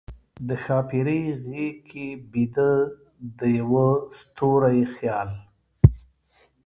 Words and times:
د 0.47 0.49
ښاپیرۍ 0.63 1.21
غیږ 1.45 1.75
کې 1.89 2.05
بیده، 2.31 2.71
د 3.39 3.39
یوه 3.59 3.87
ستوری 4.19 4.81
خیال 4.95 5.29